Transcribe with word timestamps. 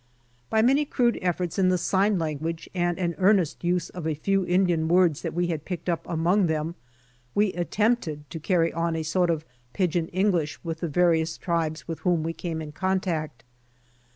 By 0.49 0.63
many 0.63 0.83
crude 0.83 1.19
efforts 1.21 1.59
in 1.59 1.69
the 1.69 1.77
sign 1.77 2.17
language 2.17 2.67
and 2.73 2.97
an 2.97 3.13
earnest 3.19 3.63
use 3.63 3.89
of 3.91 4.07
a 4.07 4.15
few 4.15 4.43
Indian 4.47 4.87
words 4.87 5.21
that 5.21 5.35
we 5.35 5.45
had 5.49 5.63
picked 5.63 5.87
up 5.87 6.09
among 6.09 6.47
them, 6.47 6.73
we 7.35 7.53
attempted 7.53 8.27
to 8.31 8.39
carry 8.39 8.73
on 8.73 8.95
a 8.95 9.03
sort 9.03 9.29
of 9.29 9.45
"Pigeon 9.73 10.07
English" 10.07 10.57
with 10.63 10.79
the 10.79 10.87
various 10.89 11.37
tribes 11.37 11.87
with 11.87 11.99
whom 11.99 12.23
we 12.23 12.33
came 12.33 12.63
in 12.63 12.71
contact. 12.71 13.43